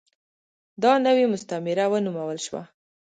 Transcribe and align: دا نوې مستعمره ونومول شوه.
دا 0.83 0.91
نوې 1.05 1.25
مستعمره 1.33 1.85
ونومول 1.91 2.37
شوه. 2.45 2.61